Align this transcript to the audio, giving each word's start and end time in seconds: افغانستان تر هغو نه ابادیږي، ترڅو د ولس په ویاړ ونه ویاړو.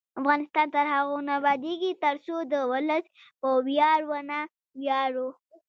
افغانستان 0.19 0.67
تر 0.75 0.85
هغو 0.95 1.17
نه 1.27 1.31
ابادیږي، 1.39 1.91
ترڅو 2.03 2.35
د 2.51 2.53
ولس 2.71 3.05
په 3.39 3.47
ویاړ 3.65 3.99
ونه 4.11 4.39
ویاړو. 4.79 5.27